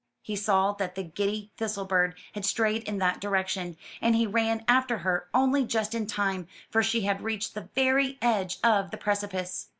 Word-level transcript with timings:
He 0.23 0.35
saw 0.35 0.71
that 0.71 0.95
the 0.95 1.03
giddy 1.03 1.51
Thistlebird 1.57 2.15
had 2.31 2.43
strayed 2.43 2.81
in 2.89 2.97
that 2.97 3.21
direction, 3.21 3.77
and 4.01 4.15
he 4.15 4.25
ran 4.25 4.65
after 4.67 4.97
her 4.97 5.27
only 5.31 5.63
just 5.63 5.93
in 5.93 6.07
time, 6.07 6.47
for 6.71 6.81
she 6.81 7.01
had 7.01 7.21
reached 7.21 7.53
the 7.53 7.69
very 7.75 8.17
edge 8.19 8.57
of 8.63 8.89
the 8.89 8.97
precipice. 8.97 9.67